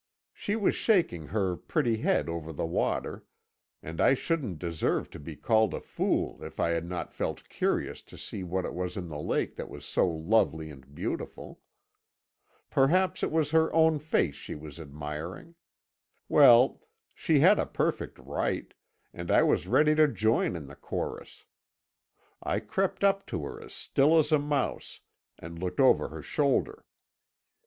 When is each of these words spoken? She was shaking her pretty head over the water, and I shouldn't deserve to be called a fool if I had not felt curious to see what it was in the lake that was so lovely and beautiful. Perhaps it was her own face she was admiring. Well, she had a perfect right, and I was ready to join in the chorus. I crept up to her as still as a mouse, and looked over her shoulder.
She 0.33 0.55
was 0.55 0.73
shaking 0.75 1.27
her 1.27 1.55
pretty 1.55 1.97
head 1.97 2.27
over 2.27 2.51
the 2.51 2.65
water, 2.65 3.23
and 3.83 4.01
I 4.01 4.15
shouldn't 4.15 4.57
deserve 4.57 5.11
to 5.11 5.19
be 5.19 5.35
called 5.35 5.75
a 5.75 5.79
fool 5.79 6.43
if 6.43 6.59
I 6.59 6.69
had 6.69 6.87
not 6.87 7.13
felt 7.13 7.47
curious 7.49 8.01
to 8.01 8.17
see 8.17 8.41
what 8.43 8.65
it 8.65 8.73
was 8.73 8.97
in 8.97 9.09
the 9.09 9.19
lake 9.19 9.57
that 9.57 9.69
was 9.69 9.85
so 9.85 10.09
lovely 10.09 10.71
and 10.71 10.95
beautiful. 10.95 11.59
Perhaps 12.71 13.21
it 13.21 13.31
was 13.31 13.51
her 13.51 13.71
own 13.75 13.99
face 13.99 14.33
she 14.33 14.55
was 14.55 14.79
admiring. 14.79 15.53
Well, 16.27 16.81
she 17.13 17.41
had 17.41 17.59
a 17.59 17.67
perfect 17.67 18.17
right, 18.17 18.73
and 19.13 19.29
I 19.29 19.43
was 19.43 19.67
ready 19.67 19.93
to 19.93 20.07
join 20.07 20.55
in 20.55 20.65
the 20.65 20.75
chorus. 20.75 21.45
I 22.41 22.59
crept 22.59 23.03
up 23.03 23.27
to 23.27 23.43
her 23.45 23.61
as 23.61 23.71
still 23.75 24.17
as 24.17 24.31
a 24.31 24.39
mouse, 24.39 25.01
and 25.37 25.59
looked 25.59 25.79
over 25.79 26.07
her 26.09 26.23
shoulder. 26.23 26.85